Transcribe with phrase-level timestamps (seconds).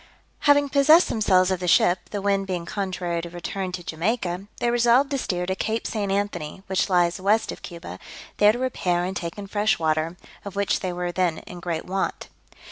[0.49, 4.71] Having possessed themselves of the ship, the wind being contrary to return to Jamaica, they
[4.71, 6.11] resolved to steer to Cape St.
[6.11, 7.99] Anthony (which lies west of Cuba),
[8.37, 11.85] there to repair and take in fresh water, of which they were then in great
[11.85, 12.29] want.